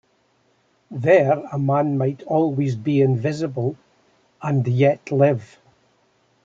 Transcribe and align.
There 0.89 1.43
a 1.51 1.59
man 1.59 1.95
might 1.95 2.23
always 2.23 2.75
be 2.75 3.01
invisible— 3.03 3.75
and 4.41 4.67
yet 4.67 5.11
live. 5.11 5.59